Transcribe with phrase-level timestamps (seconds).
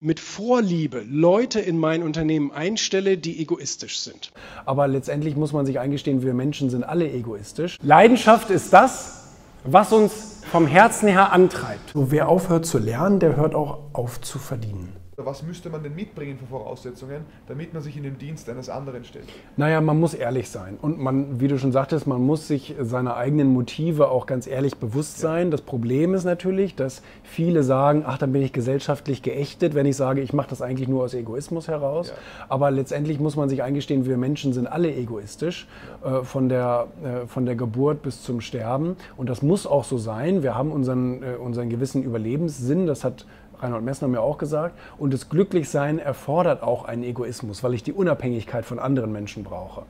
[0.00, 4.30] mit Vorliebe Leute in mein Unternehmen einstelle, die egoistisch sind.
[4.64, 7.78] Aber letztendlich muss man sich eingestehen, wir Menschen sind alle egoistisch.
[7.82, 9.34] Leidenschaft ist das,
[9.64, 11.90] was uns vom Herzen her antreibt.
[11.94, 14.92] So, wer aufhört zu lernen, der hört auch auf zu verdienen.
[15.20, 19.02] Was müsste man denn mitbringen für Voraussetzungen, damit man sich in den Dienst eines anderen
[19.02, 19.24] stellt?
[19.56, 20.78] Naja, man muss ehrlich sein.
[20.80, 24.76] Und man, wie du schon sagtest, man muss sich seiner eigenen Motive auch ganz ehrlich
[24.76, 25.50] bewusst sein.
[25.50, 29.96] Das Problem ist natürlich, dass viele sagen, ach, dann bin ich gesellschaftlich geächtet, wenn ich
[29.96, 32.10] sage, ich mache das eigentlich nur aus Egoismus heraus.
[32.10, 32.14] Ja.
[32.48, 35.66] Aber letztendlich muss man sich eingestehen, wir Menschen sind alle egoistisch,
[36.04, 36.20] ja.
[36.20, 38.96] äh, von, der, äh, von der Geburt bis zum Sterben.
[39.16, 40.44] Und das muss auch so sein.
[40.44, 43.26] Wir haben unseren, äh, unseren gewissen Überlebenssinn, das hat
[43.60, 44.78] Reinhold Messner mir auch gesagt.
[44.98, 49.82] Und das Glücklichsein erfordert auch einen Egoismus, weil ich die Unabhängigkeit von anderen Menschen brauche.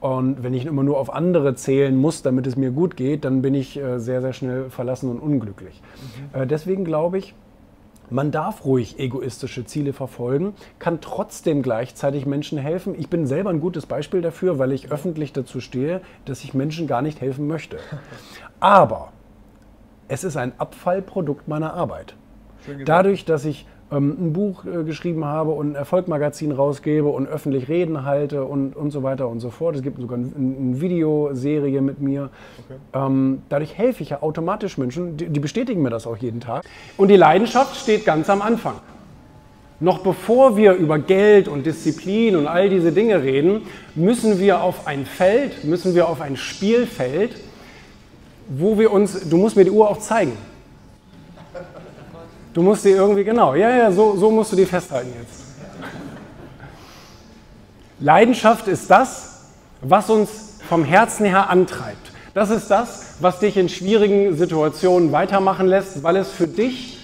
[0.00, 3.40] Und wenn ich immer nur auf andere zählen muss, damit es mir gut geht, dann
[3.40, 5.80] bin ich äh, sehr, sehr schnell verlassen und unglücklich.
[6.34, 6.40] Mhm.
[6.42, 7.34] Äh, deswegen glaube ich,
[8.10, 12.94] man darf ruhig egoistische Ziele verfolgen, kann trotzdem gleichzeitig Menschen helfen.
[12.98, 16.86] Ich bin selber ein gutes Beispiel dafür, weil ich öffentlich dazu stehe, dass ich Menschen
[16.86, 17.78] gar nicht helfen möchte.
[18.60, 19.12] Aber
[20.08, 22.14] es ist ein Abfallprodukt meiner Arbeit.
[22.84, 27.68] Dadurch, dass ich ähm, ein Buch äh, geschrieben habe und ein Erfolgmagazin rausgebe und öffentlich
[27.68, 29.76] Reden halte und, und so weiter und so fort.
[29.76, 32.30] Es gibt sogar eine ein Videoserie mit mir.
[32.64, 33.06] Okay.
[33.06, 36.64] Ähm, dadurch helfe ich ja automatisch Menschen, die, die bestätigen mir das auch jeden Tag.
[36.96, 38.76] Und die Leidenschaft steht ganz am Anfang.
[39.80, 43.62] Noch bevor wir über Geld und Disziplin und all diese Dinge reden,
[43.96, 47.32] müssen wir auf ein Feld, müssen wir auf ein Spielfeld,
[48.48, 50.32] wo wir uns, du musst mir die Uhr auch zeigen,
[52.54, 55.42] Du musst die irgendwie, genau, ja, ja, so, so musst du die festhalten jetzt.
[57.98, 59.46] Leidenschaft ist das,
[59.80, 60.30] was uns
[60.68, 62.12] vom Herzen her antreibt.
[62.34, 66.98] Das ist das, was dich in schwierigen Situationen weitermachen lässt, weil es für dich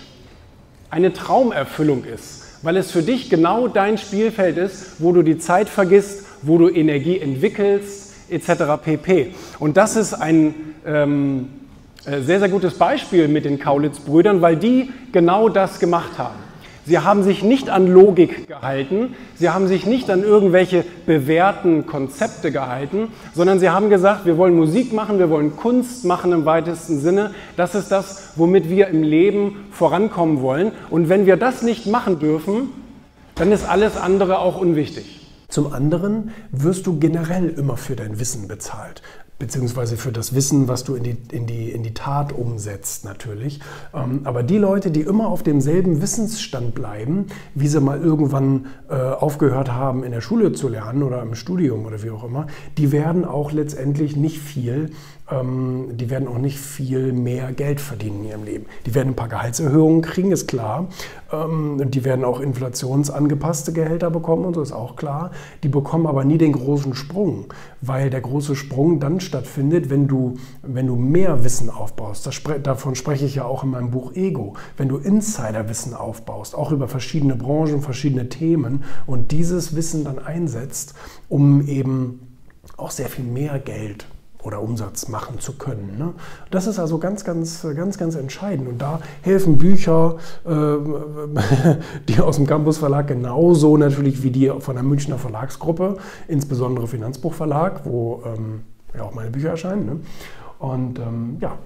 [0.91, 5.69] eine Traumerfüllung ist, weil es für dich genau dein Spielfeld ist, wo du die Zeit
[5.69, 8.83] vergisst, wo du Energie entwickelst, etc.
[8.83, 9.35] pp.
[9.59, 10.55] Und das ist ein,
[10.87, 11.58] ähm, äh,
[12.23, 16.49] sehr, sehr gutes Beispiel mit den Kaulitz-Brüdern, weil die genau das gemacht haben.
[16.89, 22.51] Sie haben sich nicht an Logik gehalten, sie haben sich nicht an irgendwelche bewährten Konzepte
[22.51, 26.99] gehalten, sondern sie haben gesagt, wir wollen Musik machen, wir wollen Kunst machen im weitesten
[26.99, 27.33] Sinne.
[27.59, 30.73] Das ist das, womit wir im Leben vorankommen wollen.
[30.89, 32.71] Und wenn wir das nicht machen dürfen,
[33.35, 35.27] dann ist alles andere auch unwichtig.
[35.49, 39.03] Zum anderen wirst du generell immer für dein Wissen bezahlt
[39.39, 43.61] beziehungsweise für das Wissen, was du in die, in die, in die Tat umsetzt natürlich.
[43.95, 48.95] Ähm, aber die Leute, die immer auf demselben Wissensstand bleiben, wie sie mal irgendwann äh,
[48.95, 52.91] aufgehört haben, in der Schule zu lernen oder im Studium oder wie auch immer, die
[52.91, 54.91] werden auch letztendlich nicht viel
[55.31, 58.67] ähm, die werden auch nicht viel mehr Geld verdienen in ihrem Leben.
[58.87, 60.89] Die werden ein paar Gehaltserhöhungen kriegen, ist klar.
[61.33, 65.31] Ähm, die werden auch inflationsangepasste Gehälter bekommen und so ist auch klar.
[65.63, 70.35] Die bekommen aber nie den großen Sprung, weil der große Sprung dann stattfindet, wenn du,
[70.63, 72.27] wenn du mehr Wissen aufbaust.
[72.27, 74.55] Das, davon spreche ich ja auch in meinem Buch Ego.
[74.77, 80.95] Wenn du Insiderwissen aufbaust, auch über verschiedene Branchen, verschiedene Themen und dieses Wissen dann einsetzt,
[81.29, 82.21] um eben
[82.77, 84.07] auch sehr viel mehr Geld
[84.49, 85.99] oder Umsatz machen zu können.
[85.99, 86.15] Ne?
[86.51, 88.67] Das ist also ganz, ganz, ganz, ganz entscheidend.
[88.67, 90.17] Und da helfen Bücher,
[90.47, 90.51] äh,
[92.09, 95.99] die aus dem Campus Verlag genauso natürlich wie die von der Münchner Verlagsgruppe,
[96.29, 98.63] insbesondere Finanzbuchverlag, wo ähm,
[98.97, 99.85] ja auch meine Bücher erscheinen.
[99.85, 100.01] Ne?
[100.59, 101.59] Und ähm, ja,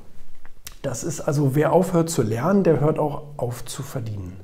[0.83, 4.37] das ist also, wer aufhört zu lernen, der hört auch auf zu verdienen.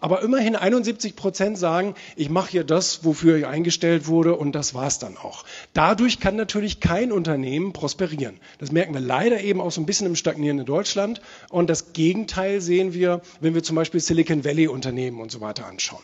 [0.00, 4.74] Aber immerhin 71 Prozent sagen, ich mache hier das, wofür ich eingestellt wurde und das
[4.74, 5.44] war's dann auch.
[5.72, 8.38] Dadurch kann natürlich kein Unternehmen prosperieren.
[8.58, 11.20] Das merken wir leider eben auch so ein bisschen im stagnierenden Deutschland.
[11.50, 15.66] Und das Gegenteil sehen wir, wenn wir zum Beispiel Silicon Valley Unternehmen und so weiter
[15.66, 16.02] anschauen.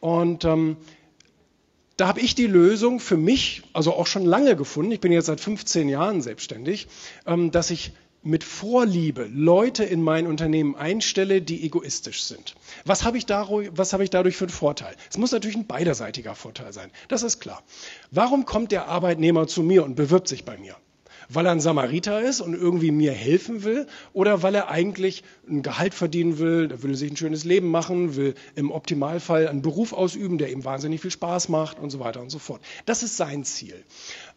[0.00, 0.76] Und ähm,
[1.96, 5.26] da habe ich die Lösung für mich, also auch schon lange gefunden, ich bin jetzt
[5.26, 6.88] seit 15 Jahren selbstständig,
[7.26, 12.54] ähm, dass ich mit Vorliebe Leute in mein Unternehmen einstelle, die egoistisch sind.
[12.84, 14.94] Was habe ich, dadurch, ich dadurch für einen Vorteil?
[15.10, 16.90] Es muss natürlich ein beiderseitiger Vorteil sein.
[17.08, 17.62] Das ist klar.
[18.10, 20.76] Warum kommt der Arbeitnehmer zu mir und bewirbt sich bei mir?
[21.28, 25.62] weil er ein Samariter ist und irgendwie mir helfen will oder weil er eigentlich ein
[25.62, 29.92] Gehalt verdienen will, der will sich ein schönes Leben machen, will im Optimalfall einen Beruf
[29.92, 32.60] ausüben, der ihm wahnsinnig viel Spaß macht und so weiter und so fort.
[32.86, 33.84] Das ist sein Ziel.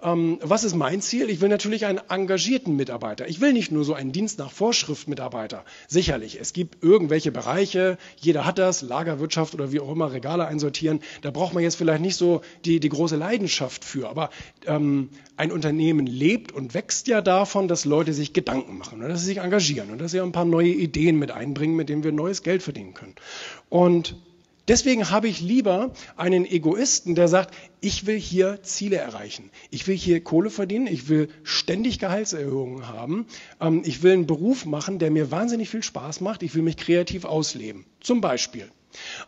[0.01, 1.29] Ähm, was ist mein Ziel?
[1.29, 3.27] Ich will natürlich einen engagierten Mitarbeiter.
[3.27, 5.65] Ich will nicht nur so einen Dienst nach Vorschrift Mitarbeiter.
[5.87, 11.01] Sicherlich, es gibt irgendwelche Bereiche, jeder hat das, Lagerwirtschaft oder wie auch immer, Regale einsortieren.
[11.21, 14.09] Da braucht man jetzt vielleicht nicht so die, die große Leidenschaft für.
[14.09, 14.29] Aber
[14.65, 19.21] ähm, ein Unternehmen lebt und wächst ja davon, dass Leute sich Gedanken machen und dass
[19.21, 22.11] sie sich engagieren und dass sie ein paar neue Ideen mit einbringen, mit denen wir
[22.11, 23.15] neues Geld verdienen können.
[23.69, 24.15] Und
[24.67, 29.51] Deswegen habe ich lieber einen Egoisten, der sagt, ich will hier Ziele erreichen.
[29.69, 30.87] Ich will hier Kohle verdienen.
[30.87, 33.27] Ich will ständig Gehaltserhöhungen haben.
[33.61, 36.41] Ähm, ich will einen Beruf machen, der mir wahnsinnig viel Spaß macht.
[36.41, 37.85] Ich will mich kreativ ausleben.
[37.99, 38.69] Zum Beispiel.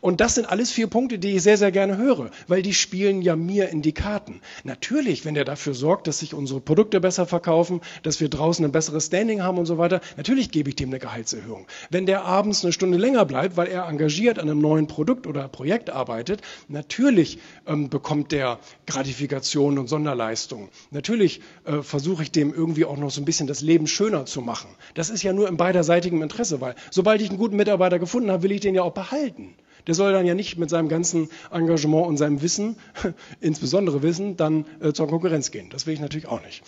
[0.01, 3.21] Und das sind alles vier Punkte, die ich sehr, sehr gerne höre, weil die spielen
[3.21, 4.41] ja mir in die Karten.
[4.63, 8.71] Natürlich, wenn der dafür sorgt, dass sich unsere Produkte besser verkaufen, dass wir draußen ein
[8.71, 11.67] besseres Standing haben und so weiter, natürlich gebe ich dem eine Gehaltserhöhung.
[11.89, 15.47] Wenn der abends eine Stunde länger bleibt, weil er engagiert an einem neuen Produkt oder
[15.47, 20.69] Projekt arbeitet, natürlich ähm, bekommt der Gratifikation und Sonderleistungen.
[20.91, 24.41] Natürlich äh, versuche ich dem irgendwie auch noch so ein bisschen das Leben schöner zu
[24.41, 24.69] machen.
[24.93, 28.43] Das ist ja nur im beiderseitigem Interesse, weil sobald ich einen guten Mitarbeiter gefunden habe,
[28.43, 29.55] will ich den ja auch behalten.
[29.87, 32.77] Der soll dann ja nicht mit seinem ganzen Engagement und seinem Wissen,
[33.39, 35.69] insbesondere Wissen, dann äh, zur Konkurrenz gehen.
[35.69, 36.63] Das will ich natürlich auch nicht.